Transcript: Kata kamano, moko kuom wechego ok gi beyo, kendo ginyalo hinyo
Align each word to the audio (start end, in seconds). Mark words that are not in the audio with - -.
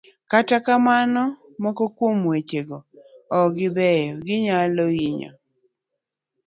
Kata 0.31 0.57
kamano, 0.65 1.23
moko 1.63 1.83
kuom 1.95 2.17
wechego 2.31 2.77
ok 3.39 3.49
gi 3.55 3.67
beyo, 3.75 4.09
kendo 4.15 4.23
ginyalo 4.27 4.85
hinyo 4.95 5.31